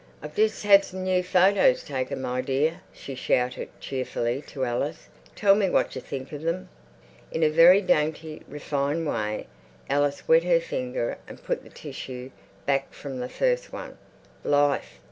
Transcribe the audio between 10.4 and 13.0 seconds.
her finger and put the tissue back